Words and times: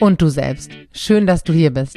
und 0.00 0.20
du 0.20 0.28
selbst. 0.28 0.70
Schön, 0.92 1.26
dass 1.26 1.44
du 1.44 1.52
hier 1.52 1.70
bist. 1.70 1.96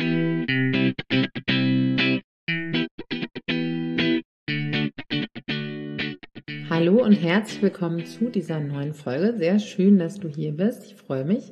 Hallo 6.70 7.04
und 7.04 7.14
herzlich 7.14 7.62
willkommen 7.62 8.06
zu 8.06 8.30
dieser 8.30 8.60
neuen 8.60 8.94
Folge. 8.94 9.36
Sehr 9.38 9.60
schön, 9.60 10.00
dass 10.00 10.20
du 10.20 10.30
hier 10.30 10.54
bist. 10.54 10.86
Ich 10.86 10.96
freue 10.96 11.26
mich. 11.26 11.52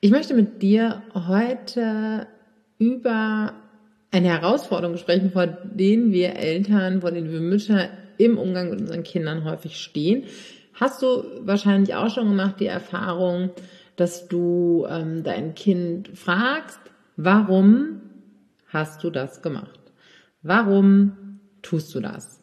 Ich 0.00 0.10
möchte 0.10 0.34
mit 0.34 0.62
dir 0.62 1.02
heute 1.14 2.26
über 2.78 3.54
eine 4.10 4.28
Herausforderung 4.28 4.96
sprechen, 4.96 5.30
vor 5.30 5.46
denen 5.46 6.12
wir 6.12 6.36
Eltern, 6.36 7.00
vor 7.00 7.12
denen 7.12 7.30
wir 7.30 7.40
Mütter 7.40 7.90
im 8.18 8.38
Umgang 8.38 8.70
mit 8.70 8.80
unseren 8.80 9.02
Kindern 9.02 9.44
häufig 9.44 9.76
stehen. 9.76 10.24
Hast 10.74 11.02
du 11.02 11.24
wahrscheinlich 11.40 11.94
auch 11.94 12.10
schon 12.10 12.28
gemacht 12.28 12.56
die 12.60 12.66
Erfahrung, 12.66 13.50
dass 13.96 14.28
du 14.28 14.86
ähm, 14.88 15.22
dein 15.22 15.54
Kind 15.54 16.10
fragst, 16.14 16.80
warum 17.16 18.00
hast 18.68 19.02
du 19.02 19.10
das 19.10 19.42
gemacht? 19.42 19.80
Warum 20.42 21.40
tust 21.62 21.94
du 21.94 22.00
das? 22.00 22.40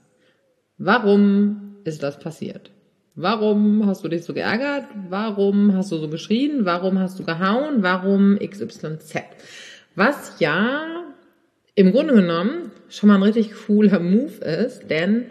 Warum 0.77 1.77
ist 1.83 2.03
das 2.03 2.19
passiert? 2.19 2.71
Warum 3.15 3.85
hast 3.85 4.03
du 4.03 4.07
dich 4.07 4.23
so 4.23 4.33
geärgert? 4.33 4.85
Warum 5.09 5.75
hast 5.75 5.91
du 5.91 5.97
so 5.97 6.09
geschrien? 6.09 6.65
Warum 6.65 6.97
hast 6.99 7.19
du 7.19 7.23
gehauen? 7.23 7.83
Warum 7.83 8.39
XYZ? 8.39 9.23
Was 9.95 10.39
ja 10.39 11.03
im 11.75 11.91
Grunde 11.91 12.15
genommen 12.15 12.71
schon 12.89 13.09
mal 13.09 13.15
ein 13.15 13.23
richtig 13.23 13.53
cooler 13.53 13.99
Move 13.99 14.43
ist, 14.43 14.89
denn 14.89 15.27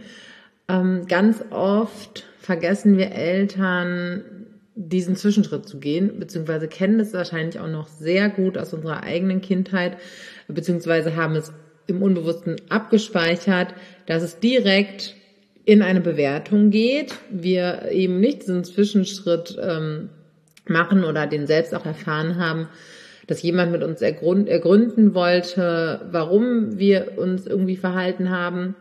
ähm, 0.68 1.06
ganz 1.08 1.44
oft 1.50 2.24
vergessen 2.39 2.96
wir 2.96 3.12
Eltern 3.12 4.24
diesen 4.74 5.16
Zwischenschritt 5.16 5.68
zu 5.68 5.78
gehen, 5.78 6.18
beziehungsweise 6.18 6.68
kennen 6.68 7.00
es 7.00 7.12
wahrscheinlich 7.12 7.60
auch 7.60 7.68
noch 7.68 7.88
sehr 7.88 8.28
gut 8.28 8.56
aus 8.56 8.72
unserer 8.72 9.02
eigenen 9.02 9.40
Kindheit, 9.40 9.98
beziehungsweise 10.48 11.16
haben 11.16 11.36
es 11.36 11.52
im 11.86 12.02
Unbewussten 12.02 12.56
abgespeichert, 12.68 13.74
dass 14.06 14.22
es 14.22 14.38
direkt 14.38 15.14
in 15.64 15.82
eine 15.82 16.00
Bewertung 16.00 16.70
geht, 16.70 17.14
wir 17.30 17.90
eben 17.90 18.18
nicht 18.18 18.42
diesen 18.42 18.64
Zwischenschritt 18.64 19.56
ähm, 19.60 20.08
machen 20.66 21.04
oder 21.04 21.26
den 21.26 21.46
selbst 21.46 21.74
auch 21.74 21.86
erfahren 21.86 22.36
haben, 22.38 22.68
dass 23.26 23.42
jemand 23.42 23.72
mit 23.72 23.82
uns 23.82 24.00
ergrund, 24.00 24.48
ergründen 24.48 25.14
wollte, 25.14 26.00
warum 26.10 26.78
wir 26.78 27.18
uns 27.18 27.46
irgendwie 27.46 27.76
verhalten 27.76 28.30
haben, 28.30 28.74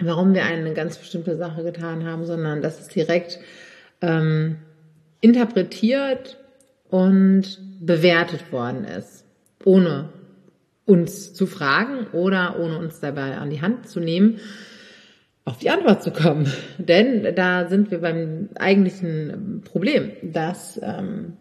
warum 0.00 0.34
wir 0.34 0.44
eine 0.44 0.72
ganz 0.74 0.98
bestimmte 0.98 1.36
Sache 1.36 1.64
getan 1.64 2.04
haben, 2.04 2.26
sondern 2.26 2.62
dass 2.62 2.80
es 2.80 2.88
direkt 2.88 3.40
ähm, 4.00 4.56
interpretiert 5.20 6.38
und 6.88 7.58
bewertet 7.80 8.52
worden 8.52 8.84
ist, 8.84 9.24
ohne 9.64 10.10
uns 10.84 11.34
zu 11.34 11.46
fragen 11.46 12.06
oder 12.12 12.58
ohne 12.58 12.78
uns 12.78 13.00
dabei 13.00 13.36
an 13.36 13.50
die 13.50 13.62
Hand 13.62 13.88
zu 13.88 14.00
nehmen 14.00 14.40
auf 15.44 15.58
die 15.58 15.70
Antwort 15.70 16.02
zu 16.02 16.10
kommen. 16.10 16.52
Denn 16.78 17.34
da 17.34 17.68
sind 17.68 17.90
wir 17.90 18.00
beim 18.00 18.50
eigentlichen 18.58 19.62
Problem, 19.64 20.12
dass 20.22 20.80
ähm, 20.82 21.36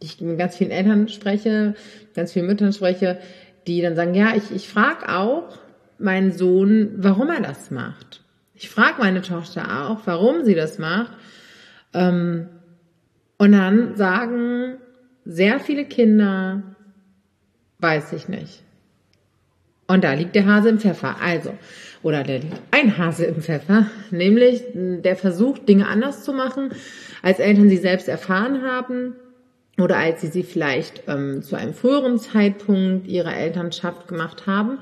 ich 0.00 0.20
mit 0.20 0.38
ganz 0.38 0.56
vielen 0.56 0.70
Eltern 0.70 1.08
spreche, 1.08 1.74
ganz 2.14 2.32
vielen 2.32 2.46
Müttern 2.46 2.72
spreche, 2.72 3.18
die 3.66 3.82
dann 3.82 3.96
sagen, 3.96 4.14
ja, 4.14 4.34
ich, 4.34 4.50
ich 4.50 4.68
frage 4.68 5.08
auch 5.14 5.58
meinen 5.98 6.32
Sohn, 6.32 6.92
warum 6.96 7.28
er 7.28 7.42
das 7.42 7.70
macht. 7.70 8.22
Ich 8.54 8.70
frage 8.70 8.96
meine 8.98 9.22
Tochter 9.22 9.88
auch, 9.88 10.00
warum 10.06 10.44
sie 10.44 10.54
das 10.54 10.78
macht. 10.78 11.12
Ähm, 11.92 12.48
und 13.40 13.52
dann 13.52 13.96
sagen 13.96 14.74
sehr 15.24 15.60
viele 15.60 15.86
Kinder, 15.86 16.62
weiß 17.78 18.12
ich 18.12 18.28
nicht. 18.28 18.62
Und 19.86 20.04
da 20.04 20.12
liegt 20.12 20.34
der 20.34 20.44
Hase 20.44 20.68
im 20.68 20.78
Pfeffer. 20.78 21.16
Also, 21.22 21.54
oder 22.02 22.22
der 22.22 22.40
liegt 22.40 22.60
ein 22.70 22.98
Hase 22.98 23.24
im 23.24 23.40
Pfeffer, 23.40 23.86
nämlich 24.10 24.62
der 24.74 25.16
versucht, 25.16 25.66
Dinge 25.66 25.88
anders 25.88 26.22
zu 26.22 26.34
machen, 26.34 26.74
als 27.22 27.38
Eltern 27.38 27.70
sie 27.70 27.78
selbst 27.78 28.08
erfahren 28.08 28.60
haben 28.60 29.14
oder 29.78 29.96
als 29.96 30.20
sie 30.20 30.26
sie 30.26 30.42
vielleicht 30.42 31.04
ähm, 31.08 31.40
zu 31.40 31.56
einem 31.56 31.72
früheren 31.72 32.18
Zeitpunkt 32.18 33.06
ihrer 33.06 33.34
Elternschaft 33.34 34.06
gemacht 34.06 34.46
haben. 34.46 34.80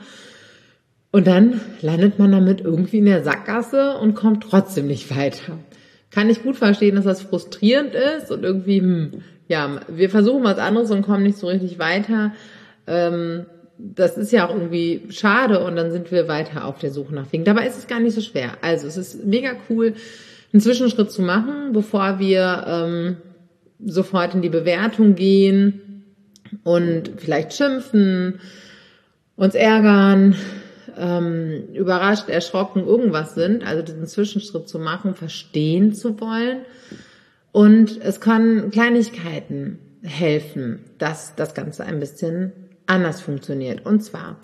Und 1.12 1.28
dann 1.28 1.60
landet 1.80 2.18
man 2.18 2.32
damit 2.32 2.60
irgendwie 2.60 2.98
in 2.98 3.04
der 3.04 3.22
Sackgasse 3.22 3.98
und 3.98 4.16
kommt 4.16 4.42
trotzdem 4.42 4.88
nicht 4.88 5.16
weiter. 5.16 5.58
Kann 6.10 6.30
ich 6.30 6.42
gut 6.42 6.56
verstehen, 6.56 6.96
dass 6.96 7.04
das 7.04 7.22
frustrierend 7.22 7.94
ist 7.94 8.30
und 8.30 8.42
irgendwie, 8.42 8.80
hm, 8.80 9.22
ja, 9.48 9.80
wir 9.88 10.10
versuchen 10.10 10.44
was 10.44 10.58
anderes 10.58 10.90
und 10.90 11.02
kommen 11.02 11.22
nicht 11.22 11.38
so 11.38 11.48
richtig 11.48 11.78
weiter. 11.78 12.32
Ähm, 12.86 13.46
das 13.78 14.16
ist 14.16 14.32
ja 14.32 14.46
auch 14.46 14.54
irgendwie 14.54 15.02
schade 15.10 15.64
und 15.64 15.76
dann 15.76 15.92
sind 15.92 16.10
wir 16.10 16.26
weiter 16.26 16.64
auf 16.64 16.78
der 16.78 16.90
Suche 16.90 17.14
nach 17.14 17.32
Wegen. 17.32 17.44
Dabei 17.44 17.66
ist 17.66 17.78
es 17.78 17.86
gar 17.86 18.00
nicht 18.00 18.14
so 18.14 18.20
schwer. 18.20 18.52
Also 18.60 18.86
es 18.86 18.96
ist 18.96 19.24
mega 19.24 19.52
cool, 19.70 19.94
einen 20.52 20.60
Zwischenschritt 20.60 21.10
zu 21.10 21.22
machen, 21.22 21.72
bevor 21.72 22.18
wir 22.18 22.64
ähm, 22.66 23.16
sofort 23.84 24.34
in 24.34 24.42
die 24.42 24.48
Bewertung 24.48 25.14
gehen 25.14 26.04
und 26.64 27.12
vielleicht 27.18 27.52
schimpfen, 27.52 28.40
uns 29.36 29.54
ärgern, 29.54 30.34
ähm, 30.98 31.68
überrascht, 31.72 32.28
erschrocken, 32.28 32.86
irgendwas 32.86 33.34
sind. 33.34 33.66
Also 33.66 33.82
diesen 33.82 34.06
Zwischenschritt 34.06 34.68
zu 34.68 34.78
machen, 34.78 35.14
verstehen 35.14 35.94
zu 35.94 36.20
wollen. 36.20 36.62
Und 37.52 38.00
es 38.02 38.20
kann 38.20 38.70
Kleinigkeiten 38.70 39.78
helfen, 40.02 40.80
dass 40.98 41.34
das 41.34 41.54
Ganze 41.54 41.84
ein 41.84 42.00
bisschen 42.00 42.52
anders 42.86 43.20
funktioniert. 43.20 43.84
Und 43.86 44.02
zwar, 44.02 44.40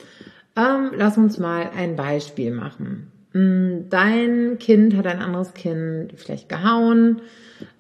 ähm, 0.56 0.92
lass 0.96 1.16
uns 1.16 1.38
mal 1.38 1.70
ein 1.76 1.96
Beispiel 1.96 2.50
machen. 2.50 3.10
Mm, 3.32 3.88
dein 3.90 4.58
Kind 4.58 4.96
hat 4.96 5.06
ein 5.06 5.20
anderes 5.20 5.54
Kind 5.54 6.12
vielleicht 6.16 6.48
gehauen, 6.48 7.22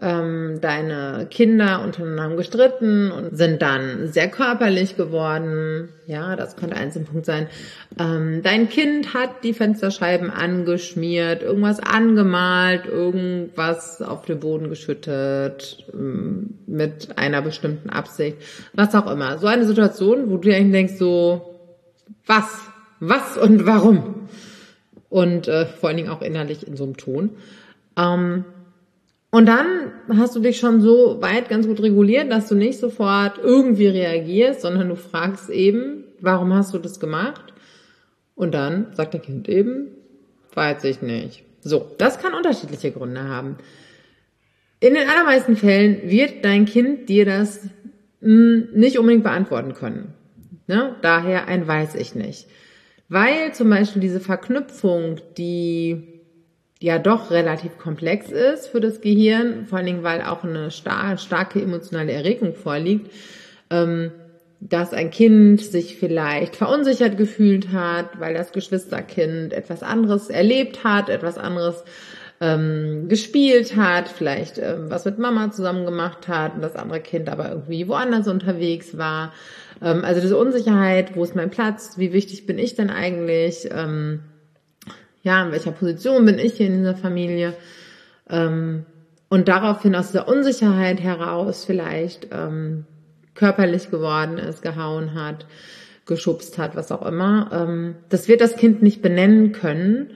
ähm, 0.00 0.58
deine 0.60 1.26
Kinder 1.30 1.82
untereinander 1.82 2.22
haben 2.24 2.36
gestritten 2.36 3.10
und 3.10 3.36
sind 3.36 3.62
dann 3.62 4.08
sehr 4.08 4.28
körperlich 4.28 4.96
geworden. 4.96 5.88
Ja, 6.06 6.36
das 6.36 6.56
könnte 6.56 6.76
ein 6.76 6.90
Punkt 7.04 7.24
sein. 7.24 7.48
Ähm, 7.98 8.42
dein 8.42 8.68
Kind 8.68 9.14
hat 9.14 9.44
die 9.44 9.54
Fensterscheiben 9.54 10.30
angeschmiert, 10.30 11.42
irgendwas 11.42 11.80
angemalt, 11.80 12.86
irgendwas 12.86 14.02
auf 14.02 14.26
den 14.26 14.40
Boden 14.40 14.68
geschüttet 14.68 15.84
ähm, 15.92 16.58
mit 16.66 17.16
einer 17.16 17.40
bestimmten 17.40 17.90
Absicht, 17.90 18.38
was 18.72 18.94
auch 18.94 19.10
immer. 19.10 19.38
So 19.38 19.46
eine 19.46 19.64
Situation, 19.64 20.30
wo 20.30 20.36
du 20.36 20.48
dir 20.48 20.56
eigentlich 20.56 20.72
denkst 20.72 20.98
so, 20.98 21.54
was, 22.26 22.60
was 23.00 23.38
und 23.38 23.64
warum? 23.64 24.28
Und 25.08 25.46
äh, 25.46 25.66
vor 25.66 25.88
allen 25.88 25.96
Dingen 25.98 26.10
auch 26.10 26.22
innerlich 26.22 26.66
in 26.66 26.76
so 26.76 26.84
einem 26.84 26.96
Ton. 26.96 27.30
Ähm, 27.96 28.44
und 29.34 29.46
dann 29.46 29.90
hast 30.16 30.36
du 30.36 30.40
dich 30.40 30.60
schon 30.60 30.80
so 30.80 31.20
weit 31.20 31.48
ganz 31.48 31.66
gut 31.66 31.82
reguliert, 31.82 32.30
dass 32.30 32.46
du 32.46 32.54
nicht 32.54 32.78
sofort 32.78 33.40
irgendwie 33.42 33.88
reagierst, 33.88 34.60
sondern 34.60 34.88
du 34.90 34.94
fragst 34.94 35.50
eben, 35.50 36.04
warum 36.20 36.54
hast 36.54 36.72
du 36.72 36.78
das 36.78 37.00
gemacht? 37.00 37.52
Und 38.36 38.54
dann 38.54 38.92
sagt 38.92 39.12
der 39.12 39.20
Kind 39.20 39.48
eben, 39.48 39.88
weiß 40.54 40.84
ich 40.84 41.02
nicht. 41.02 41.42
So, 41.62 41.84
das 41.98 42.20
kann 42.20 42.32
unterschiedliche 42.32 42.92
Gründe 42.92 43.24
haben. 43.24 43.56
In 44.78 44.94
den 44.94 45.08
allermeisten 45.08 45.56
Fällen 45.56 46.08
wird 46.08 46.44
dein 46.44 46.64
Kind 46.64 47.08
dir 47.08 47.24
das 47.24 47.68
hm, 48.20 48.68
nicht 48.72 49.00
unbedingt 49.00 49.24
beantworten 49.24 49.74
können. 49.74 50.14
Ne? 50.68 50.94
Daher 51.02 51.48
ein 51.48 51.66
weiß 51.66 51.96
ich 51.96 52.14
nicht. 52.14 52.46
Weil 53.08 53.52
zum 53.52 53.68
Beispiel 53.68 54.00
diese 54.00 54.20
Verknüpfung, 54.20 55.16
die 55.36 56.13
ja 56.80 56.98
doch 56.98 57.30
relativ 57.30 57.78
komplex 57.78 58.30
ist 58.30 58.68
für 58.68 58.80
das 58.80 59.00
Gehirn, 59.00 59.66
vor 59.66 59.78
allen 59.78 59.86
Dingen, 59.86 60.02
weil 60.02 60.22
auch 60.22 60.44
eine 60.44 60.70
star 60.70 61.16
starke 61.18 61.60
emotionale 61.60 62.12
Erregung 62.12 62.54
vorliegt, 62.54 63.10
ähm, 63.70 64.12
dass 64.60 64.92
ein 64.92 65.10
Kind 65.10 65.60
sich 65.60 65.96
vielleicht 65.96 66.56
verunsichert 66.56 67.16
gefühlt 67.16 67.72
hat, 67.72 68.18
weil 68.18 68.34
das 68.34 68.52
Geschwisterkind 68.52 69.52
etwas 69.52 69.82
anderes 69.82 70.30
erlebt 70.30 70.84
hat, 70.84 71.10
etwas 71.10 71.38
anderes 71.38 71.84
ähm, 72.40 73.08
gespielt 73.08 73.76
hat, 73.76 74.08
vielleicht 74.08 74.58
ähm, 74.58 74.90
was 74.90 75.04
mit 75.04 75.18
Mama 75.18 75.50
zusammen 75.50 75.84
gemacht 75.84 76.28
hat 76.28 76.54
und 76.54 76.62
das 76.62 76.76
andere 76.76 77.00
Kind 77.00 77.28
aber 77.28 77.50
irgendwie 77.50 77.86
woanders 77.88 78.26
unterwegs 78.26 78.98
war. 78.98 79.32
Ähm, 79.82 80.04
also 80.04 80.20
diese 80.20 80.36
Unsicherheit, 80.36 81.14
wo 81.14 81.24
ist 81.24 81.36
mein 81.36 81.50
Platz, 81.50 81.96
wie 81.98 82.12
wichtig 82.12 82.46
bin 82.46 82.58
ich 82.58 82.74
denn 82.74 82.90
eigentlich, 82.90 83.68
ähm, 83.70 84.20
ja, 85.24 85.44
in 85.44 85.50
welcher 85.50 85.72
Position 85.72 86.24
bin 86.24 86.38
ich 86.38 86.54
hier 86.54 86.68
in 86.68 86.78
dieser 86.78 86.94
Familie. 86.94 87.54
Ähm, 88.30 88.86
und 89.28 89.48
daraufhin 89.48 89.96
aus 89.96 90.08
dieser 90.12 90.28
Unsicherheit 90.28 91.00
heraus 91.00 91.64
vielleicht 91.64 92.28
ähm, 92.30 92.84
körperlich 93.34 93.90
geworden 93.90 94.38
ist, 94.38 94.62
gehauen 94.62 95.14
hat, 95.14 95.46
geschubst 96.06 96.58
hat, 96.58 96.76
was 96.76 96.92
auch 96.92 97.04
immer. 97.04 97.50
Ähm, 97.52 97.96
das 98.10 98.28
wird 98.28 98.42
das 98.42 98.56
Kind 98.56 98.82
nicht 98.82 99.02
benennen 99.02 99.52
können, 99.52 100.10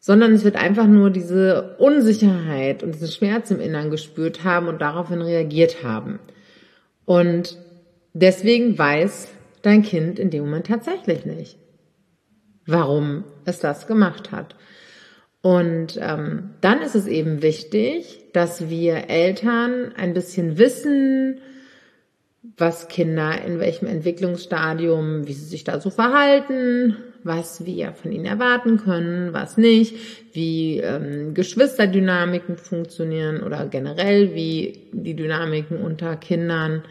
sondern 0.00 0.32
es 0.32 0.44
wird 0.44 0.56
einfach 0.56 0.86
nur 0.86 1.10
diese 1.10 1.76
Unsicherheit 1.78 2.82
und 2.82 2.94
diesen 2.94 3.08
Schmerz 3.08 3.50
im 3.50 3.60
Innern 3.60 3.90
gespürt 3.90 4.44
haben 4.44 4.68
und 4.68 4.80
daraufhin 4.80 5.20
reagiert 5.20 5.84
haben. 5.84 6.20
Und 7.04 7.58
deswegen 8.14 8.78
weiß 8.78 9.28
dein 9.62 9.82
Kind 9.82 10.18
in 10.18 10.30
dem 10.30 10.44
Moment 10.44 10.68
tatsächlich 10.68 11.26
nicht, 11.26 11.58
warum 12.66 13.24
es 13.44 13.60
das 13.60 13.86
gemacht 13.86 14.32
hat. 14.32 14.56
Und 15.42 15.98
ähm, 16.00 16.50
dann 16.60 16.82
ist 16.82 16.96
es 16.96 17.06
eben 17.06 17.40
wichtig, 17.40 18.24
dass 18.32 18.68
wir 18.68 19.08
Eltern 19.08 19.92
ein 19.96 20.12
bisschen 20.12 20.58
wissen, 20.58 21.40
was 22.56 22.88
Kinder 22.88 23.42
in 23.44 23.60
welchem 23.60 23.86
Entwicklungsstadium, 23.86 25.26
wie 25.26 25.32
sie 25.32 25.44
sich 25.44 25.64
da 25.64 25.78
so 25.78 25.90
verhalten, 25.90 26.96
was 27.22 27.66
wir 27.66 27.92
von 27.92 28.12
ihnen 28.12 28.24
erwarten 28.24 28.78
können, 28.78 29.32
was 29.32 29.56
nicht, 29.56 29.94
wie 30.34 30.78
ähm, 30.78 31.34
Geschwisterdynamiken 31.34 32.56
funktionieren 32.56 33.42
oder 33.42 33.66
generell 33.66 34.34
wie 34.34 34.88
die 34.92 35.14
Dynamiken 35.14 35.78
unter 35.78 36.16
Kindern 36.16 36.82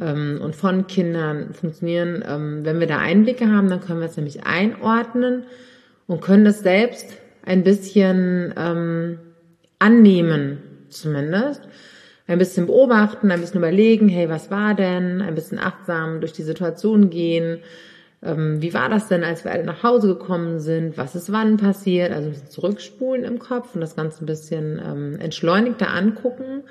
ähm, 0.00 0.40
und 0.42 0.56
von 0.56 0.86
Kindern 0.86 1.52
funktionieren. 1.52 2.24
Ähm, 2.26 2.64
wenn 2.64 2.80
wir 2.80 2.86
da 2.86 2.98
Einblicke 2.98 3.50
haben, 3.50 3.68
dann 3.68 3.80
können 3.80 4.00
wir 4.00 4.06
es 4.06 4.16
nämlich 4.16 4.44
einordnen 4.44 5.44
und 6.06 6.22
können 6.22 6.44
das 6.44 6.60
selbst 6.60 7.16
ein 7.44 7.62
bisschen 7.62 8.54
ähm, 8.56 9.18
annehmen, 9.78 10.58
zumindest. 10.88 11.62
Ein 12.26 12.38
bisschen 12.38 12.66
beobachten, 12.66 13.30
ein 13.30 13.40
bisschen 13.40 13.58
überlegen, 13.58 14.08
hey, 14.08 14.28
was 14.28 14.50
war 14.50 14.74
denn? 14.74 15.20
Ein 15.20 15.34
bisschen 15.34 15.58
achtsam 15.58 16.20
durch 16.20 16.32
die 16.32 16.44
Situation 16.44 17.10
gehen. 17.10 17.58
Ähm, 18.22 18.62
wie 18.62 18.72
war 18.72 18.88
das 18.88 19.08
denn, 19.08 19.24
als 19.24 19.44
wir 19.44 19.50
alle 19.50 19.64
nach 19.64 19.82
Hause 19.82 20.06
gekommen 20.08 20.60
sind? 20.60 20.96
Was 20.96 21.16
ist 21.16 21.32
wann 21.32 21.56
passiert? 21.56 22.12
Also 22.12 22.28
ein 22.28 22.32
bisschen 22.32 22.50
zurückspulen 22.50 23.24
im 23.24 23.38
Kopf 23.38 23.74
und 23.74 23.80
das 23.80 23.96
Ganze 23.96 24.24
ein 24.24 24.26
bisschen 24.26 24.80
ähm, 24.84 25.18
entschleunigter 25.18 25.92
angucken 25.92 26.62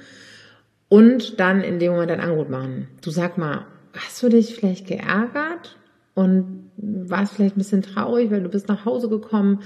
und 0.89 1.39
dann 1.39 1.61
in 1.61 1.79
dem 1.79 1.93
Moment 1.93 2.11
ein 2.11 2.19
Angebot 2.19 2.49
machen. 2.49 2.87
Du 3.01 3.11
sag 3.11 3.37
mal, 3.37 3.65
hast 3.93 4.21
du 4.21 4.29
dich 4.29 4.55
vielleicht 4.55 4.87
geärgert 4.87 5.77
und 6.15 6.71
warst 6.77 7.33
vielleicht 7.33 7.55
ein 7.55 7.59
bisschen 7.59 7.81
traurig, 7.81 8.31
weil 8.31 8.43
du 8.43 8.49
bist 8.49 8.67
nach 8.67 8.85
Hause 8.85 9.07
gekommen 9.07 9.61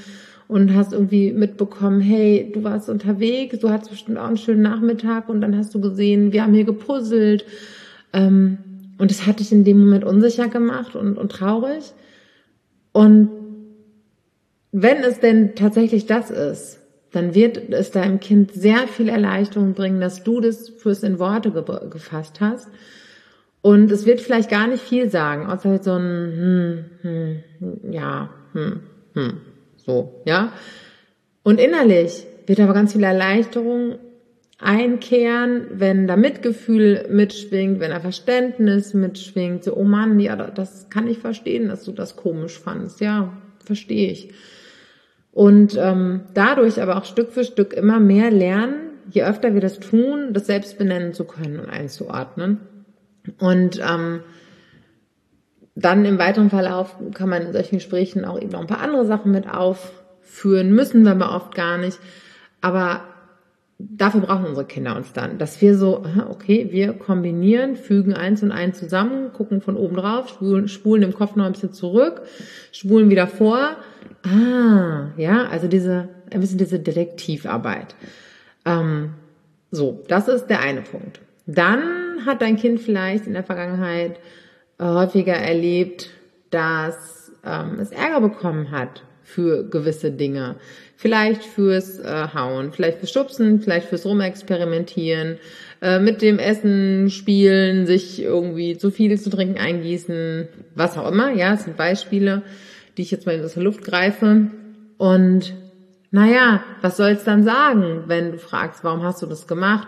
und 0.48 0.76
hast 0.76 0.94
irgendwie 0.94 1.32
mitbekommen, 1.32 2.02
hey, 2.02 2.52
du 2.54 2.64
warst 2.64 2.90
unterwegs, 2.90 3.60
du 3.60 3.70
hattest 3.70 3.92
bestimmt 3.92 4.18
auch 4.18 4.28
einen 4.28 4.38
schönen 4.38 4.62
Nachmittag 4.62 5.30
und 5.30 5.42
dann 5.42 5.58
hast 5.58 5.74
du 5.74 5.82
gesehen, 5.82 6.34
wir 6.34 6.44
haben 6.44 6.54
hier 6.54 6.66
gepuzzelt. 6.66 7.46
Ähm, 8.12 8.58
und 8.98 9.10
es 9.10 9.26
hat 9.26 9.40
dich 9.40 9.52
in 9.52 9.64
dem 9.64 9.80
Moment 9.80 10.04
unsicher 10.04 10.50
gemacht 10.50 10.96
und, 10.96 11.18
und 11.18 11.32
traurig. 11.32 11.94
Und 12.92 13.30
wenn 14.72 14.98
es 14.98 15.20
denn 15.20 15.56
tatsächlich 15.56 16.06
das 16.06 16.30
ist, 16.30 16.80
dann 17.14 17.36
wird 17.36 17.70
es 17.70 17.92
deinem 17.92 18.20
Kind 18.20 18.54
sehr 18.54 18.88
viel 18.88 19.08
Erleichterung 19.08 19.74
bringen, 19.74 20.02
dass 20.02 20.24
du 20.24 20.42
das 20.42 20.70
fürs 20.70 21.04
in 21.04 21.20
Worte 21.20 21.52
ge 21.52 21.64
gefasst 21.90 22.42
hast. 22.42 22.68
Und 23.62 23.92
es 23.92 24.06
wird 24.06 24.20
vielleicht 24.20 24.50
gar 24.50 24.68
nicht 24.68 24.84
viel 24.84 25.10
sagen, 25.10 25.46
außer 25.46 25.70
halt 25.70 25.84
so 25.86 25.94
ein, 25.94 26.84
hm, 27.02 27.44
hm, 27.62 27.94
ja, 27.94 28.30
hm, 28.52 28.82
hm, 29.14 29.38
so, 29.78 30.22
ja. 30.26 30.52
Und 31.44 31.62
innerlich 31.62 32.26
wird 32.46 32.60
aber 32.60 32.74
ganz 32.74 32.94
viel 32.94 33.04
Erleichterung 33.04 33.96
einkehren, 34.58 35.68
wenn 35.72 36.08
da 36.08 36.16
Mitgefühl 36.16 37.08
mitschwingt, 37.10 37.80
wenn 37.80 37.92
da 37.92 38.00
Verständnis 38.00 38.94
mitschwingt, 38.94 39.64
so, 39.64 39.76
oh 39.76 39.84
Mann, 39.84 40.20
ja, 40.20 40.36
das 40.36 40.90
kann 40.90 41.08
ich 41.08 41.20
verstehen, 41.20 41.68
dass 41.68 41.84
du 41.84 41.92
das 41.92 42.16
komisch 42.16 42.60
fandst, 42.60 43.02
ja, 43.02 43.34
verstehe 43.64 44.12
ich. 44.12 44.34
Und 45.34 45.76
ähm, 45.80 46.22
dadurch 46.34 46.82
aber 46.82 46.98
auch 46.98 47.06
Stück 47.06 47.32
für 47.32 47.44
Stück 47.44 47.74
immer 47.74 48.00
mehr 48.00 48.30
lernen, 48.30 48.92
je 49.10 49.24
öfter 49.24 49.54
wir 49.54 49.62
das 49.62 49.80
tun, 49.80 50.30
das 50.32 50.46
selbst 50.46 50.78
benennen 50.78 51.14
zu 51.14 51.26
können 51.26 51.60
und 51.60 51.70
einzuordnen. 51.70 52.60
Und 53.40 53.80
ähm, 53.80 54.22
dann 55.76 56.06
im 56.06 56.20
weiteren 56.20 56.50
Verlauf 56.50 56.96
kann 57.14 57.30
man 57.30 57.42
in 57.42 57.54
solchen 57.54 57.78
Gesprächen 57.78 58.26
auch 58.26 58.40
eben 58.40 58.52
noch 58.52 58.62
ein 58.62 58.68
paar 58.68 58.82
andere 58.82 59.06
Sachen 59.06 59.32
mit 59.32 59.50
aufführen, 59.50 60.72
müssen 60.72 61.04
wir 61.04 61.12
aber 61.12 61.36
oft 61.36 61.56
gar 61.56 61.80
nicht. 61.80 62.00
Aber 62.62 63.02
dafür 63.80 64.22
brauchen 64.22 64.46
unsere 64.46 64.68
Kinder 64.68 64.96
uns 64.96 65.14
dann, 65.14 65.40
dass 65.40 65.60
wir 65.62 65.76
so, 65.76 66.04
okay, 66.30 66.68
wir 66.72 66.94
kombinieren, 66.94 67.76
fügen 67.76 68.14
eins 68.14 68.44
und 68.44 68.52
eins 68.52 68.78
zusammen, 68.78 69.34
gucken 69.34 69.62
von 69.62 69.78
oben 69.78 69.96
drauf, 69.96 70.30
spulen, 70.30 70.68
spulen 70.68 71.02
im 71.02 71.14
Kopf 71.14 71.36
noch 71.36 71.46
ein 71.46 71.54
bisschen 71.54 71.74
zurück, 71.74 72.22
spulen 72.72 73.10
wieder 73.10 73.28
vor. 73.28 73.78
Ah, 74.24 75.12
ja, 75.18 75.48
also 75.48 75.68
diese, 75.68 76.10
ein 76.32 76.40
bisschen 76.40 76.58
diese 76.58 76.80
Detektivarbeit. 76.80 77.96
Ähm, 78.66 79.14
so, 79.72 80.04
das 80.08 80.28
ist 80.28 80.48
der 80.48 80.62
eine 80.62 80.82
Punkt. 80.82 81.20
Dann 81.46 82.26
hat 82.26 82.42
dein 82.42 82.58
Kind 82.58 82.80
vielleicht 82.80 83.28
in 83.28 83.34
der 83.34 83.44
Vergangenheit 83.44 84.18
äh, 84.80 84.86
häufiger 84.86 85.34
erlebt, 85.34 86.10
dass 86.50 87.32
ähm, 87.46 87.80
es 87.80 87.92
Ärger 87.92 88.22
bekommen 88.22 88.72
hat 88.72 89.04
für 89.24 89.68
gewisse 89.68 90.12
Dinge. 90.12 90.56
Vielleicht 90.96 91.44
fürs 91.44 92.00
äh, 92.00 92.28
Hauen, 92.34 92.72
vielleicht 92.72 93.00
fürs 93.00 93.12
Schubsen, 93.12 93.60
vielleicht 93.62 93.88
fürs 93.88 94.06
Rumexperimentieren, 94.06 95.38
äh, 95.82 96.00
mit 96.00 96.22
dem 96.22 96.40
Essen 96.40 97.10
spielen, 97.10 97.86
sich 97.86 98.22
irgendwie 98.22 98.78
zu 98.78 98.92
viel 98.92 99.20
zu 99.20 99.30
trinken 99.30 99.60
eingießen, 99.60 100.48
was 100.76 100.98
auch 100.98 101.12
immer. 101.12 101.34
Ja, 101.34 101.52
das 101.52 101.66
sind 101.66 101.76
Beispiele, 101.76 102.44
die 102.98 103.04
ich 103.04 103.12
jetzt 103.12 103.26
mal 103.26 103.44
aus 103.44 103.54
der 103.54 103.64
Luft 103.64 103.84
greife. 103.84 104.48
Und 104.98 105.54
naja, 106.12 106.64
was 106.82 106.98
soll's 106.98 107.24
dann 107.24 107.44
sagen, 107.44 108.04
wenn 108.08 108.34
du 108.34 108.38
fragst, 108.38 108.84
warum 108.84 109.04
hast 109.04 109.22
du 109.22 109.26
das 109.26 109.48
gemacht? 109.48 109.88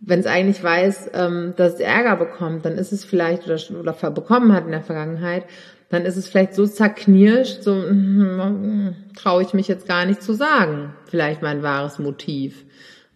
wenn 0.00 0.20
es 0.20 0.26
eigentlich 0.26 0.62
weiß, 0.62 1.10
ähm, 1.14 1.54
dass 1.56 1.74
es 1.74 1.80
Ärger 1.80 2.16
bekommt, 2.16 2.64
dann 2.64 2.78
ist 2.78 2.92
es 2.92 3.04
vielleicht 3.04 3.46
oder, 3.46 3.58
oder 3.78 3.92
bekommen 4.10 4.52
hat 4.52 4.64
in 4.64 4.70
der 4.70 4.82
Vergangenheit, 4.82 5.44
dann 5.90 6.04
ist 6.04 6.16
es 6.16 6.28
vielleicht 6.28 6.54
so 6.54 6.66
zerknirscht, 6.66 7.62
so 7.62 7.74
mm, 7.74 8.94
traue 9.16 9.42
ich 9.42 9.54
mich 9.54 9.68
jetzt 9.68 9.88
gar 9.88 10.04
nicht 10.04 10.22
zu 10.22 10.34
sagen, 10.34 10.94
vielleicht 11.06 11.42
mein 11.42 11.62
wahres 11.62 11.98
Motiv. 11.98 12.64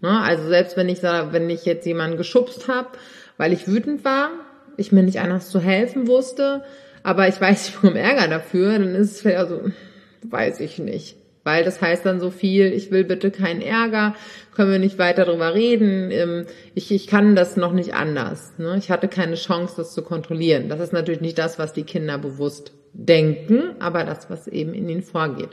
Ne? 0.00 0.20
Also 0.20 0.48
selbst 0.48 0.76
wenn 0.76 0.88
ich 0.88 1.02
wenn 1.02 1.50
ich 1.50 1.64
jetzt 1.64 1.86
jemanden 1.86 2.16
geschubst 2.16 2.68
habe, 2.68 2.88
weil 3.36 3.52
ich 3.52 3.68
wütend 3.68 4.04
war, 4.04 4.30
ich 4.76 4.90
mir 4.90 5.02
nicht 5.02 5.20
anders 5.20 5.50
zu 5.50 5.60
helfen 5.60 6.08
wusste, 6.08 6.64
aber 7.02 7.28
ich 7.28 7.40
weiß, 7.40 7.68
ich 7.68 7.74
bekomme 7.74 8.00
Ärger 8.00 8.28
dafür, 8.28 8.72
dann 8.72 8.94
ist 8.94 9.12
es 9.12 9.20
vielleicht 9.20 9.38
also, 9.38 9.60
weiß 10.22 10.60
ich 10.60 10.78
nicht. 10.78 11.16
Weil 11.44 11.64
das 11.64 11.80
heißt 11.80 12.06
dann 12.06 12.20
so 12.20 12.30
viel, 12.30 12.72
ich 12.72 12.92
will 12.92 13.02
bitte 13.02 13.32
keinen 13.32 13.62
Ärger, 13.62 14.14
können 14.54 14.70
wir 14.70 14.78
nicht 14.78 14.98
weiter 14.98 15.24
darüber 15.24 15.54
reden, 15.54 16.10
ähm, 16.12 16.46
ich, 16.74 16.92
ich 16.92 17.08
kann 17.08 17.34
das 17.34 17.56
noch 17.56 17.72
nicht 17.72 17.94
anders. 17.94 18.52
Ne? 18.58 18.76
Ich 18.78 18.90
hatte 18.90 19.08
keine 19.08 19.34
Chance, 19.34 19.74
das 19.76 19.92
zu 19.92 20.02
kontrollieren. 20.02 20.68
Das 20.68 20.78
ist 20.78 20.92
natürlich 20.92 21.20
nicht 21.20 21.38
das, 21.38 21.58
was 21.58 21.72
die 21.72 21.82
Kinder 21.82 22.18
bewusst 22.18 22.72
denken, 22.92 23.74
aber 23.80 24.04
das, 24.04 24.30
was 24.30 24.46
eben 24.46 24.72
in 24.72 24.88
ihnen 24.88 25.02
vorgeht. 25.02 25.50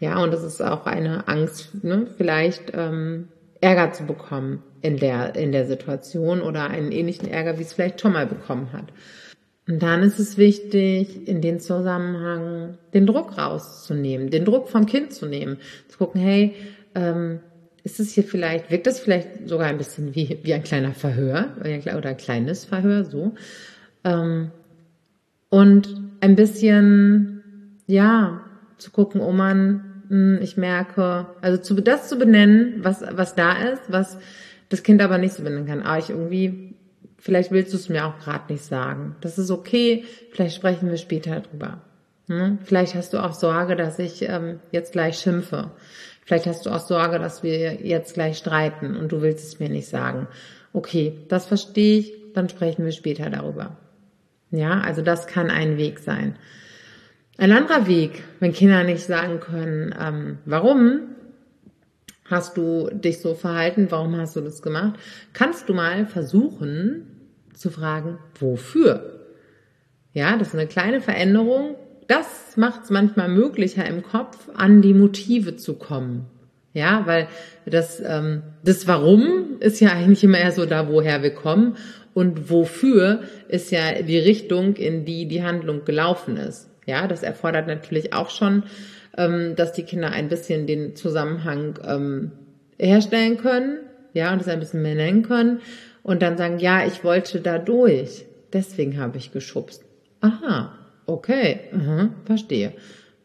Ja, 0.00 0.22
und 0.22 0.32
das 0.32 0.42
ist 0.42 0.60
auch 0.60 0.84
eine 0.86 1.26
Angst, 1.28 1.82
ne? 1.82 2.06
vielleicht 2.18 2.72
ähm, 2.74 3.28
Ärger 3.62 3.92
zu 3.92 4.04
bekommen 4.04 4.62
in 4.82 4.98
der, 4.98 5.36
in 5.36 5.52
der 5.52 5.66
Situation 5.66 6.42
oder 6.42 6.68
einen 6.68 6.92
ähnlichen 6.92 7.30
Ärger, 7.30 7.58
wie 7.58 7.62
es 7.62 7.72
vielleicht 7.72 8.02
schon 8.02 8.12
mal 8.12 8.26
bekommen 8.26 8.72
hat. 8.74 8.92
Und 9.66 9.82
dann 9.82 10.02
ist 10.02 10.18
es 10.18 10.36
wichtig, 10.36 11.26
in 11.26 11.40
den 11.40 11.58
Zusammenhang 11.58 12.76
den 12.92 13.06
Druck 13.06 13.38
rauszunehmen, 13.38 14.30
den 14.30 14.44
Druck 14.44 14.68
vom 14.68 14.84
Kind 14.84 15.12
zu 15.12 15.26
nehmen, 15.26 15.56
zu 15.88 15.96
gucken, 15.96 16.20
hey, 16.20 16.54
ähm, 16.94 17.40
ist 17.82 18.00
es 18.00 18.12
hier 18.12 18.24
vielleicht, 18.24 18.70
wirkt 18.70 18.86
das 18.86 19.00
vielleicht 19.00 19.48
sogar 19.48 19.68
ein 19.68 19.78
bisschen 19.78 20.14
wie, 20.14 20.38
wie 20.42 20.54
ein 20.54 20.62
kleiner 20.62 20.92
Verhör 20.92 21.56
oder 21.60 22.08
ein 22.08 22.16
kleines 22.16 22.64
Verhör, 22.64 23.04
so. 23.04 23.34
Ähm, 24.04 24.50
und 25.48 25.88
ein 26.20 26.36
bisschen, 26.36 27.42
ja, 27.86 28.40
zu 28.78 28.90
gucken, 28.90 29.20
oh 29.20 29.32
man, 29.32 30.02
hm, 30.08 30.38
ich 30.42 30.56
merke, 30.56 31.26
also 31.40 31.60
zu, 31.60 31.74
das 31.80 32.08
zu 32.08 32.16
benennen, 32.16 32.80
was, 32.82 33.02
was 33.12 33.34
da 33.34 33.52
ist, 33.52 33.82
was 33.88 34.18
das 34.68 34.82
Kind 34.82 35.00
aber 35.02 35.18
nicht 35.18 35.34
so 35.34 35.42
benennen 35.42 35.66
kann. 35.66 35.82
Ah, 35.82 35.98
ich 35.98 36.10
irgendwie 36.10 36.74
Vielleicht 37.24 37.52
willst 37.52 37.72
du 37.72 37.78
es 37.78 37.88
mir 37.88 38.04
auch 38.04 38.18
gerade 38.18 38.52
nicht 38.52 38.62
sagen. 38.62 39.16
Das 39.22 39.38
ist 39.38 39.50
okay. 39.50 40.04
Vielleicht 40.30 40.56
sprechen 40.56 40.90
wir 40.90 40.98
später 40.98 41.40
drüber. 41.40 41.80
Hm? 42.26 42.58
Vielleicht 42.62 42.94
hast 42.94 43.14
du 43.14 43.18
auch 43.18 43.32
Sorge, 43.32 43.76
dass 43.76 43.98
ich 43.98 44.28
ähm, 44.28 44.60
jetzt 44.72 44.92
gleich 44.92 45.18
schimpfe. 45.18 45.70
Vielleicht 46.26 46.44
hast 46.44 46.66
du 46.66 46.70
auch 46.70 46.80
Sorge, 46.80 47.18
dass 47.18 47.42
wir 47.42 47.82
jetzt 47.82 48.12
gleich 48.12 48.36
streiten 48.36 48.94
und 48.94 49.10
du 49.10 49.22
willst 49.22 49.48
es 49.48 49.58
mir 49.58 49.70
nicht 49.70 49.88
sagen. 49.88 50.28
Okay, 50.74 51.16
das 51.28 51.46
verstehe 51.46 52.00
ich, 52.00 52.12
dann 52.34 52.50
sprechen 52.50 52.84
wir 52.84 52.92
später 52.92 53.30
darüber. 53.30 53.78
Ja, 54.50 54.82
also 54.82 55.00
das 55.00 55.26
kann 55.26 55.50
ein 55.50 55.78
Weg 55.78 56.00
sein. 56.00 56.36
Ein 57.38 57.52
anderer 57.52 57.86
Weg, 57.86 58.22
wenn 58.38 58.52
Kinder 58.52 58.84
nicht 58.84 59.02
sagen 59.02 59.40
können, 59.40 59.94
ähm, 59.98 60.38
warum 60.44 61.00
hast 62.26 62.58
du 62.58 62.90
dich 62.92 63.22
so 63.22 63.34
verhalten, 63.34 63.86
warum 63.88 64.14
hast 64.18 64.36
du 64.36 64.42
das 64.42 64.60
gemacht, 64.60 65.00
kannst 65.32 65.70
du 65.70 65.74
mal 65.74 66.04
versuchen 66.04 67.13
zu 67.54 67.70
fragen, 67.70 68.18
wofür? 68.38 69.20
Ja, 70.12 70.36
das 70.36 70.48
ist 70.48 70.54
eine 70.54 70.66
kleine 70.66 71.00
Veränderung. 71.00 71.74
Das 72.06 72.56
macht 72.56 72.84
es 72.84 72.90
manchmal 72.90 73.28
möglicher 73.28 73.86
im 73.86 74.02
Kopf, 74.02 74.48
an 74.54 74.82
die 74.82 74.94
Motive 74.94 75.56
zu 75.56 75.74
kommen. 75.74 76.26
Ja, 76.72 77.02
weil 77.06 77.28
das, 77.66 78.02
ähm, 78.04 78.42
das 78.64 78.86
Warum 78.88 79.60
ist 79.60 79.80
ja 79.80 79.90
eigentlich 79.90 80.24
immer 80.24 80.38
eher 80.38 80.52
so 80.52 80.66
da, 80.66 80.88
woher 80.88 81.22
wir 81.22 81.30
kommen. 81.30 81.76
Und 82.14 82.50
wofür 82.50 83.22
ist 83.48 83.70
ja 83.70 84.02
die 84.02 84.18
Richtung, 84.18 84.76
in 84.76 85.04
die 85.04 85.26
die 85.26 85.42
Handlung 85.42 85.84
gelaufen 85.84 86.36
ist. 86.36 86.70
Ja, 86.86 87.08
das 87.08 87.22
erfordert 87.22 87.66
natürlich 87.66 88.12
auch 88.12 88.30
schon, 88.30 88.64
ähm, 89.16 89.54
dass 89.56 89.72
die 89.72 89.84
Kinder 89.84 90.10
ein 90.10 90.28
bisschen 90.28 90.66
den 90.66 90.94
Zusammenhang 90.96 91.78
ähm, 91.84 92.32
herstellen 92.78 93.38
können. 93.38 93.78
Ja, 94.12 94.32
und 94.32 94.40
das 94.40 94.48
ein 94.48 94.60
bisschen 94.60 94.82
mehr 94.82 94.94
nennen 94.94 95.22
können. 95.22 95.60
Und 96.04 96.22
dann 96.22 96.36
sagen, 96.36 96.60
ja, 96.60 96.86
ich 96.86 97.02
wollte 97.02 97.40
da 97.40 97.58
durch. 97.58 98.26
Deswegen 98.52 99.00
habe 99.00 99.18
ich 99.18 99.32
geschubst. 99.32 99.82
Aha, 100.20 100.78
okay, 101.06 101.60
aha, 101.72 102.10
verstehe. 102.24 102.74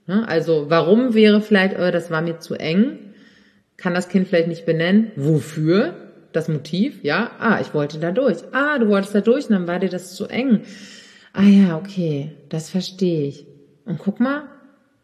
Also 0.08 0.66
warum 0.70 1.14
wäre 1.14 1.40
vielleicht, 1.42 1.78
oh, 1.78 1.92
das 1.92 2.10
war 2.10 2.22
mir 2.24 2.40
zu 2.40 2.56
eng, 2.56 3.14
kann 3.78 3.94
das 3.94 4.10
Kind 4.10 4.28
vielleicht 4.28 4.48
nicht 4.48 4.66
benennen. 4.66 5.12
Wofür? 5.16 5.94
Das 6.32 6.48
Motiv, 6.48 7.04
ja. 7.04 7.32
Ah, 7.40 7.60
ich 7.62 7.74
wollte 7.74 8.00
da 8.00 8.12
durch. 8.12 8.38
Ah, 8.54 8.80
du 8.80 8.88
wolltest 8.88 9.14
da 9.14 9.22
durch 9.22 9.46
und 9.46 9.52
dann 9.52 9.68
war 9.68 9.80
dir 9.80 9.90
das 9.90 10.16
zu 10.16 10.26
eng. 10.26 10.62
Ah 11.34 11.44
ja, 11.44 11.78
okay, 11.78 12.32
das 12.50 12.70
verstehe 12.70 13.28
ich. 13.28 13.46
Und 13.86 14.00
guck 14.00 14.20
mal, 14.20 14.44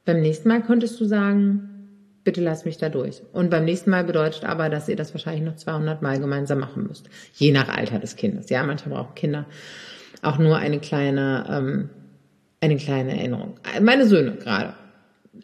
beim 0.05 0.21
nächsten 0.21 0.47
Mal 0.49 0.63
könntest 0.63 0.99
du 0.99 1.05
sagen, 1.05 1.74
bitte 2.25 2.41
lass 2.41 2.65
mich 2.65 2.77
da 2.77 2.89
durch. 2.89 3.21
Und 3.31 3.49
beim 3.49 3.63
nächsten 3.63 3.91
Mal 3.91 4.03
bedeutet 4.03 4.43
aber, 4.43 4.67
dass 4.67 4.89
ihr 4.89 4.97
das 4.97 5.13
wahrscheinlich 5.13 5.43
noch 5.43 5.55
200 5.55 6.01
Mal 6.01 6.19
gemeinsam 6.19 6.59
machen 6.59 6.85
müsst. 6.87 7.09
Je 7.35 7.51
nach 7.51 7.69
Alter 7.69 7.99
des 7.99 8.17
Kindes. 8.17 8.49
Ja, 8.49 8.63
manchmal 8.63 8.95
brauchen 8.97 9.15
Kinder 9.15 9.45
auch 10.21 10.37
nur 10.37 10.57
eine 10.57 10.79
kleine, 10.79 11.45
ähm, 11.49 11.89
eine 12.59 12.77
kleine 12.77 13.17
Erinnerung. 13.17 13.59
Meine 13.79 14.05
Söhne 14.07 14.33
gerade. 14.33 14.73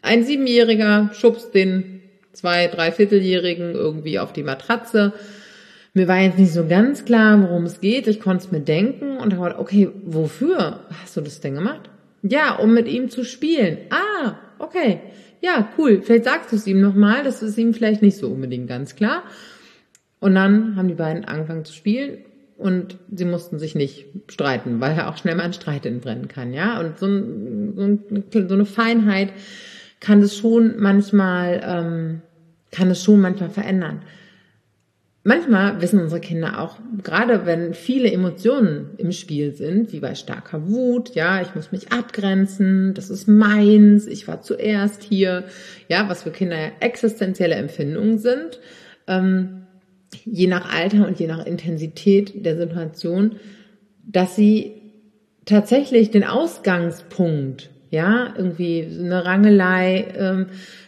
Ein 0.02 0.24
Siebenjähriger 0.24 1.10
schubst 1.14 1.54
den 1.54 2.00
zwei, 2.32 2.66
dreivierteljährigen 2.66 3.72
irgendwie 3.72 4.18
auf 4.18 4.32
die 4.32 4.42
Matratze. 4.42 5.12
Mir 5.94 6.08
war 6.08 6.18
jetzt 6.18 6.38
nicht 6.38 6.52
so 6.52 6.66
ganz 6.66 7.04
klar, 7.04 7.40
worum 7.42 7.64
es 7.64 7.80
geht. 7.80 8.08
Ich 8.08 8.18
konnte 8.18 8.44
es 8.44 8.52
mir 8.52 8.60
denken 8.60 9.18
und 9.18 9.36
habe 9.36 9.58
okay, 9.58 9.90
wofür 10.04 10.80
hast 11.00 11.16
du 11.16 11.20
das 11.20 11.40
denn 11.40 11.54
gemacht? 11.54 11.90
Ja, 12.22 12.56
um 12.56 12.72
mit 12.74 12.88
ihm 12.88 13.10
zu 13.10 13.24
spielen. 13.24 13.78
Ah, 13.90 14.36
okay. 14.58 15.00
Ja, 15.42 15.68
cool. 15.76 16.00
Vielleicht 16.02 16.24
sagst 16.24 16.52
du 16.52 16.56
es 16.56 16.66
ihm 16.66 16.80
nochmal. 16.80 17.24
Das 17.24 17.42
ist 17.42 17.58
ihm 17.58 17.74
vielleicht 17.74 18.00
nicht 18.00 18.16
so 18.16 18.28
unbedingt 18.28 18.68
ganz 18.68 18.96
klar. 18.96 19.24
Und 20.20 20.36
dann 20.36 20.76
haben 20.76 20.88
die 20.88 20.94
beiden 20.94 21.24
angefangen 21.24 21.64
zu 21.64 21.74
spielen 21.74 22.18
und 22.56 22.96
sie 23.10 23.24
mussten 23.24 23.58
sich 23.58 23.74
nicht 23.74 24.06
streiten, 24.28 24.80
weil 24.80 24.96
er 24.96 25.10
auch 25.10 25.16
schnell 25.16 25.34
mal 25.34 25.42
ein 25.42 25.52
Streit 25.52 25.84
entbrennen 25.84 26.28
kann, 26.28 26.52
ja. 26.52 26.78
Und 26.78 26.96
so, 26.96 27.06
ein, 27.06 27.72
so, 27.74 27.82
ein, 27.82 28.48
so 28.48 28.54
eine 28.54 28.64
Feinheit 28.64 29.32
kann 29.98 30.22
es 30.22 30.36
schon 30.36 30.74
manchmal, 30.78 31.60
ähm, 31.64 32.22
kann 32.70 32.88
es 32.88 33.02
schon 33.02 33.20
manchmal 33.20 33.50
verändern. 33.50 34.02
Manchmal 35.24 35.80
wissen 35.80 36.00
unsere 36.00 36.20
Kinder 36.20 36.60
auch, 36.60 36.78
gerade 37.00 37.46
wenn 37.46 37.74
viele 37.74 38.10
Emotionen 38.10 38.90
im 38.98 39.12
Spiel 39.12 39.54
sind, 39.54 39.92
wie 39.92 40.00
bei 40.00 40.16
starker 40.16 40.68
Wut, 40.68 41.14
ja, 41.14 41.40
ich 41.40 41.54
muss 41.54 41.70
mich 41.70 41.92
abgrenzen, 41.92 42.92
das 42.94 43.08
ist 43.08 43.28
meins, 43.28 44.08
ich 44.08 44.26
war 44.26 44.42
zuerst 44.42 45.04
hier, 45.04 45.44
ja, 45.88 46.08
was 46.08 46.24
für 46.24 46.32
Kinder 46.32 46.72
existenzielle 46.80 47.54
Empfindungen 47.54 48.18
sind, 48.18 48.58
ähm, 49.06 49.62
je 50.24 50.48
nach 50.48 50.74
Alter 50.74 51.06
und 51.06 51.20
je 51.20 51.28
nach 51.28 51.46
Intensität 51.46 52.44
der 52.44 52.56
Situation, 52.56 53.36
dass 54.04 54.34
sie 54.34 54.72
tatsächlich 55.44 56.10
den 56.10 56.24
Ausgangspunkt, 56.24 57.70
ja, 57.90 58.34
irgendwie 58.36 58.88
eine 58.98 59.24
Rangelei, 59.24 60.04
ähm, 60.16 60.46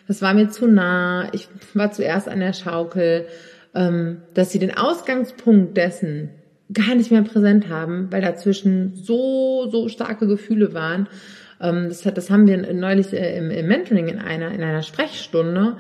das 0.08 0.22
war 0.22 0.34
mir 0.34 0.48
zu 0.48 0.66
nah, 0.66 1.28
ich 1.32 1.46
war 1.72 1.92
zuerst 1.92 2.28
an 2.28 2.40
der 2.40 2.52
Schaukel, 2.52 3.26
dass 3.74 4.52
sie 4.52 4.60
den 4.60 4.76
Ausgangspunkt 4.76 5.76
dessen 5.76 6.30
gar 6.72 6.94
nicht 6.94 7.10
mehr 7.10 7.22
präsent 7.22 7.68
haben, 7.68 8.10
weil 8.10 8.22
dazwischen 8.22 8.94
so, 8.94 9.68
so 9.70 9.88
starke 9.88 10.26
Gefühle 10.26 10.72
waren. 10.74 11.08
Ähm, 11.60 11.88
das, 11.88 12.06
hat, 12.06 12.16
das 12.16 12.30
haben 12.30 12.46
wir 12.46 12.72
neulich 12.72 13.12
äh, 13.12 13.36
im, 13.36 13.50
im 13.50 13.66
Mentoring 13.66 14.08
in 14.08 14.18
einer, 14.18 14.50
in 14.52 14.62
einer 14.62 14.82
Sprechstunde 14.82 15.76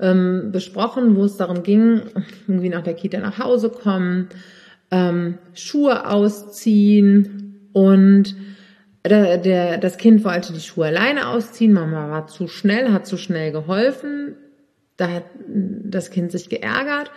ähm, 0.00 0.50
besprochen, 0.52 1.16
wo 1.16 1.24
es 1.24 1.36
darum 1.36 1.62
ging, 1.62 2.02
irgendwie 2.48 2.68
nach 2.68 2.82
der 2.82 2.94
Kita 2.94 3.18
nach 3.18 3.38
Hause 3.38 3.70
kommen, 3.70 4.28
ähm, 4.90 5.38
Schuhe 5.54 6.08
ausziehen 6.08 7.68
und 7.72 8.34
der, 9.04 9.38
der, 9.38 9.78
das 9.78 9.98
Kind 9.98 10.24
wollte 10.24 10.52
die 10.52 10.60
Schuhe 10.60 10.86
alleine 10.86 11.28
ausziehen, 11.28 11.72
Mama 11.72 12.10
war 12.10 12.26
zu 12.26 12.46
schnell, 12.46 12.92
hat 12.92 13.06
zu 13.06 13.16
schnell 13.16 13.52
geholfen, 13.52 14.36
da 15.02 15.10
hat 15.10 15.24
das 15.46 16.10
Kind 16.10 16.30
sich 16.30 16.48
geärgert. 16.48 17.10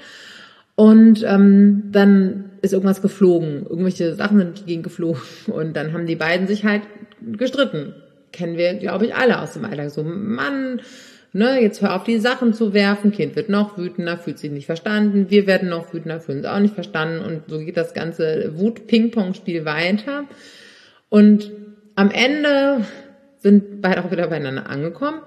Und 0.75 1.23
ähm, 1.23 1.83
dann 1.91 2.51
ist 2.61 2.73
irgendwas 2.73 3.01
geflogen, 3.01 3.65
irgendwelche 3.69 4.13
Sachen 4.13 4.39
sind 4.39 4.65
gegen 4.65 4.83
geflogen. 4.83 5.21
Und 5.47 5.77
dann 5.77 5.93
haben 5.93 6.05
die 6.05 6.17
beiden 6.17 6.47
sich 6.47 6.65
halt 6.65 6.81
gestritten. 7.21 7.93
Kennen 8.33 8.57
wir, 8.57 8.73
glaube 8.73 9.05
ich, 9.05 9.15
alle 9.15 9.39
aus 9.39 9.53
dem 9.53 9.63
Alltag. 9.63 9.91
So, 9.91 10.03
Mann, 10.03 10.81
ne, 11.31 11.61
jetzt 11.61 11.81
hör 11.81 11.95
auf, 11.95 12.03
die 12.03 12.19
Sachen 12.19 12.53
zu 12.53 12.73
werfen, 12.73 13.11
Kind 13.13 13.37
wird 13.37 13.47
noch 13.47 13.77
wütender, 13.77 14.17
fühlt 14.17 14.39
sich 14.39 14.51
nicht 14.51 14.65
verstanden, 14.65 15.27
wir 15.29 15.47
werden 15.47 15.69
noch 15.69 15.93
wütender, 15.93 16.19
fühlen 16.19 16.39
uns 16.39 16.47
auch 16.47 16.59
nicht 16.59 16.73
verstanden. 16.73 17.23
Und 17.23 17.43
so 17.47 17.59
geht 17.59 17.77
das 17.77 17.93
ganze 17.93 18.53
Wut-Ping-Pong-Spiel 18.57 19.63
weiter. 19.63 20.25
Und 21.07 21.51
am 21.95 22.11
Ende 22.11 22.81
sind 23.37 23.81
beide 23.81 24.03
auch 24.03 24.11
wieder 24.11 24.27
beieinander 24.27 24.69
angekommen. 24.69 25.19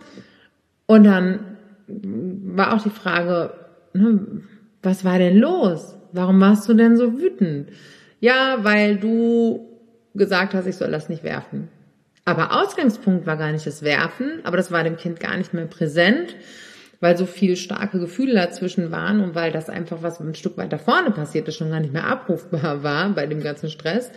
Und 0.86 1.04
dann 1.04 1.47
war 1.88 2.74
auch 2.74 2.82
die 2.82 2.90
Frage, 2.90 3.52
ne, 3.94 4.42
was 4.82 5.04
war 5.04 5.18
denn 5.18 5.36
los? 5.36 5.96
Warum 6.12 6.40
warst 6.40 6.68
du 6.68 6.74
denn 6.74 6.96
so 6.96 7.18
wütend? 7.18 7.70
Ja, 8.20 8.58
weil 8.62 8.96
du 8.96 9.66
gesagt 10.14 10.54
hast, 10.54 10.66
ich 10.66 10.76
soll 10.76 10.90
das 10.90 11.08
nicht 11.08 11.24
werfen. 11.24 11.68
Aber 12.24 12.60
Ausgangspunkt 12.60 13.26
war 13.26 13.36
gar 13.36 13.52
nicht 13.52 13.66
das 13.66 13.82
Werfen, 13.82 14.40
aber 14.44 14.56
das 14.56 14.70
war 14.70 14.84
dem 14.84 14.96
Kind 14.96 15.20
gar 15.20 15.36
nicht 15.36 15.54
mehr 15.54 15.66
präsent, 15.66 16.36
weil 17.00 17.16
so 17.16 17.26
viele 17.26 17.56
starke 17.56 17.98
Gefühle 17.98 18.34
dazwischen 18.34 18.90
waren 18.90 19.20
und 19.20 19.34
weil 19.34 19.52
das 19.52 19.70
einfach 19.70 20.02
was 20.02 20.20
ein 20.20 20.34
Stück 20.34 20.58
weiter 20.58 20.78
vorne 20.78 21.10
passierte, 21.10 21.52
schon 21.52 21.70
gar 21.70 21.80
nicht 21.80 21.92
mehr 21.92 22.06
abrufbar 22.06 22.82
war 22.82 23.08
bei 23.10 23.26
dem 23.26 23.40
ganzen 23.40 23.70
Stress 23.70 24.10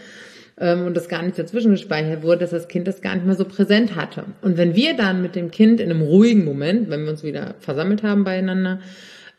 ähm, 0.62 0.86
und 0.86 0.96
das 0.96 1.10
gar 1.10 1.24
nicht 1.24 1.38
dazwischen 1.38 1.72
gespeichert 1.72 2.24
wurde, 2.24 2.40
dass 2.40 2.52
das 2.52 2.70
Kind 2.70 2.88
das 2.88 3.02
gar 3.02 3.16
nicht 3.16 3.26
mehr 3.26 3.36
so 3.36 3.46
präsent 3.46 3.96
hatte. 3.96 4.26
Und 4.42 4.58
wenn 4.58 4.76
wir 4.76 4.96
dann 4.96 5.22
mit 5.22 5.36
dem 5.36 5.52
Kind 5.52 5.82
in 5.82 5.90
einem 5.90 6.04
ruhigen 6.04 6.46
Moment, 6.46 6.90
wenn 6.90 7.04
wir 7.04 7.12
uns 7.12 7.24
wieder 7.24 7.56
versammelt 7.60 8.04
haben 8.04 8.24
beieinander, 8.24 8.80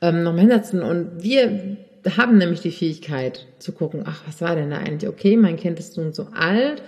ähm, 0.03 0.25
nochmal 0.25 0.41
hinsetzen 0.41 0.83
und 0.83 1.23
wir 1.23 1.77
haben 2.17 2.37
nämlich 2.37 2.61
die 2.61 2.73
Fähigkeit 2.73 3.47
zu 3.61 3.71
gucken, 3.71 4.03
ach, 4.05 4.23
was 4.27 4.41
war 4.41 4.57
denn 4.57 4.71
da 4.71 4.79
eigentlich? 4.79 5.09
Okay, 5.09 5.37
mein 5.37 5.57
Kind 5.57 5.79
ist 5.79 5.97
und 5.97 6.15
so 6.15 6.27
alt. 6.35 6.83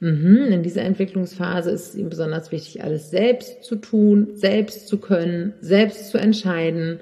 Mhm, 0.00 0.48
in 0.50 0.62
dieser 0.62 0.82
Entwicklungsphase 0.82 1.70
ist 1.70 1.90
es 1.90 1.94
ihm 1.94 2.10
besonders 2.10 2.52
wichtig, 2.52 2.84
alles 2.84 3.10
selbst 3.10 3.64
zu 3.64 3.76
tun, 3.76 4.28
selbst 4.34 4.88
zu 4.88 4.98
können, 4.98 5.54
selbst 5.62 6.10
zu 6.10 6.18
entscheiden. 6.18 7.00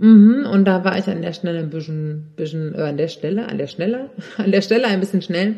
Mhm, 0.00 0.46
und 0.50 0.64
da 0.64 0.82
war 0.82 0.98
ich 0.98 1.08
an 1.08 1.20
der 1.20 1.34
Stelle 1.34 1.58
ein 1.58 1.68
bisschen, 1.68 2.32
bisschen 2.34 2.74
äh, 2.74 2.82
an 2.82 2.96
der 2.96 3.08
Stelle, 3.08 3.46
an 3.46 3.58
der 3.58 3.66
Stelle, 3.66 4.08
an 4.38 4.50
der 4.50 4.62
Stelle 4.62 4.86
ein 4.86 5.00
bisschen 5.00 5.20
schnell. 5.20 5.56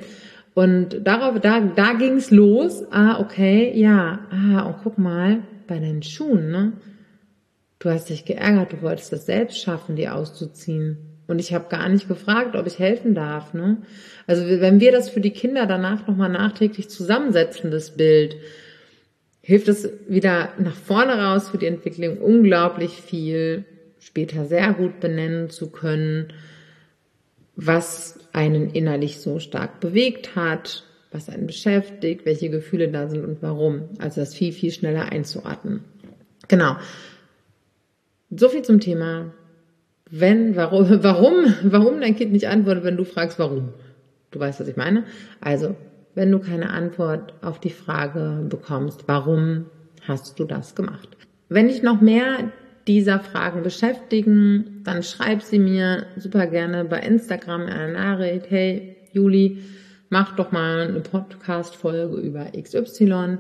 Und 0.55 1.07
darauf, 1.07 1.39
da, 1.41 1.61
da 1.61 1.93
ging's 1.93 2.31
los. 2.31 2.83
Ah, 2.91 3.21
okay, 3.21 3.73
ja. 3.75 4.19
Ah, 4.31 4.63
und 4.63 4.77
guck 4.83 4.99
mal, 4.99 5.39
bei 5.69 5.79
deinen 5.79 6.03
Schuhen, 6.03 6.51
ne? 6.51 6.73
Du 7.79 7.89
hast 7.89 8.11
dich 8.11 8.25
geärgert, 8.25 8.73
du 8.73 8.83
wolltest 8.83 9.13
das 9.13 9.27
selbst 9.27 9.61
schaffen, 9.61 9.97
die 9.97 10.09
auszuziehen. 10.09 10.99
Und 11.27 11.39
ich 11.39 11.55
habe 11.55 11.69
gar 11.69 11.89
nicht 11.89 12.09
gefragt, 12.09 12.57
ob 12.57 12.67
ich 12.67 12.79
helfen 12.79 13.15
darf. 13.15 13.55
Ne? 13.55 13.79
Also 14.27 14.45
wenn 14.47 14.81
wir 14.81 14.93
das 14.93 15.09
für 15.09 15.21
die 15.21 15.31
Kinder 15.31 15.67
danach 15.67 16.07
nochmal 16.07 16.29
nachträglich 16.29 16.91
zusammensetzen, 16.91 17.71
das 17.71 17.97
Bild, 17.97 18.37
hilft 19.41 19.69
es 19.69 19.89
wieder 20.09 20.51
nach 20.59 20.77
vorne 20.77 21.15
raus 21.15 21.49
für 21.49 21.59
die 21.59 21.67
Entwicklung 21.67 22.19
unglaublich 22.19 22.93
viel 22.93 23.65
später 24.03 24.47
sehr 24.47 24.73
gut 24.73 25.01
benennen 25.01 25.49
zu 25.49 25.71
können, 25.71 26.33
was 27.57 28.19
einen 28.33 28.71
innerlich 28.71 29.21
so 29.21 29.39
stark 29.39 29.81
bewegt 29.81 30.35
hat, 30.35 30.85
was 31.11 31.29
einen 31.29 31.47
beschäftigt, 31.47 32.25
welche 32.25 32.51
Gefühle 32.51 32.89
da 32.89 33.09
sind 33.09 33.25
und 33.25 33.43
warum. 33.43 33.91
Also 33.99 34.21
das 34.21 34.35
viel, 34.35 34.53
viel 34.53 34.73
schneller 34.73 35.13
einzuordnen. 35.13 35.85
Genau. 36.49 36.77
so 38.31 38.49
viel 38.49 38.63
zum 38.63 38.81
Thema, 38.81 39.33
wenn, 40.11 40.57
warum, 40.57 40.89
warum, 41.03 41.55
warum 41.63 42.01
dein 42.01 42.17
Kind 42.17 42.33
nicht 42.33 42.49
antwortet, 42.49 42.85
wenn 42.85 42.97
du 42.97 43.05
fragst, 43.05 43.39
warum. 43.39 43.73
Du 44.31 44.41
weißt, 44.41 44.61
was 44.61 44.69
ich 44.69 44.77
meine? 44.77 45.05
Also, 45.41 45.77
wenn 46.15 46.31
du 46.31 46.39
keine 46.39 46.71
Antwort 46.71 47.35
auf 47.43 47.61
die 47.61 47.71
Frage 47.71 48.45
bekommst, 48.49 49.05
warum 49.07 49.67
hast 50.07 50.39
du 50.39 50.45
das 50.45 50.75
gemacht? 50.75 51.17
Wenn 51.49 51.69
dich 51.69 51.83
noch 51.83 52.01
mehr 52.01 52.51
dieser 52.87 53.21
Fragen 53.21 53.63
beschäftigen, 53.63 54.83
dann 54.85 55.03
schreib 55.03 55.43
sie 55.43 55.59
mir 55.59 56.07
super 56.17 56.47
gerne 56.47 56.85
bei 56.85 57.01
Instagram 57.01 57.63
eine 57.63 57.93
Nachricht. 57.93 58.51
Hey, 58.51 58.97
Juli, 59.13 59.59
mach 60.11 60.37
doch 60.37 60.53
mal 60.53 60.89
eine 60.89 61.01
Podcast-Folge 61.01 62.17
über 62.17 62.47
XY. 62.61 63.39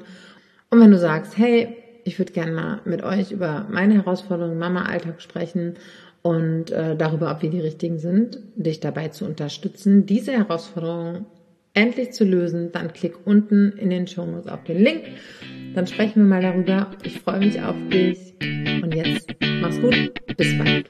Und 0.71 0.81
wenn 0.81 0.91
du 0.91 0.99
sagst, 0.99 1.37
hey, 1.37 1.77
ich 2.05 2.19
würde 2.19 2.33
gerne 2.33 2.53
mal 2.53 2.81
mit 2.85 3.03
euch 3.03 3.33
über 3.33 3.67
meine 3.71 3.95
Herausforderungen 3.95 4.55
im 4.55 4.59
Mama-Alltag 4.59 5.21
sprechen 5.21 5.75
und 6.23 6.71
äh, 6.71 6.97
darüber, 6.97 7.31
ob 7.31 7.43
wir 7.43 7.51
die 7.51 7.61
richtigen 7.61 7.99
sind, 7.99 8.39
dich 8.55 8.81
dabei 8.81 9.09
zu 9.09 9.25
unterstützen, 9.25 10.07
diese 10.07 10.33
Herausforderungen 10.33 11.27
endlich 11.75 12.13
zu 12.13 12.25
lösen, 12.25 12.71
dann 12.73 12.93
klick 12.93 13.15
unten 13.27 13.73
in 13.73 13.91
den 13.91 14.07
Show 14.07 14.27
Notes 14.27 14.47
auf 14.47 14.65
den 14.65 14.83
Link. 14.83 15.03
Dann 15.75 15.87
sprechen 15.87 16.23
wir 16.23 16.29
mal 16.29 16.43
darüber. 16.43 16.91
Ich 17.03 17.21
freue 17.21 17.39
mich 17.39 17.61
auf 17.61 17.77
dich. 17.91 18.35
Und 18.83 18.95
jetzt 18.95 19.35
mach's 19.61 19.81
gut. 19.81 20.13
Bis 20.37 20.59
bald. 20.59 20.87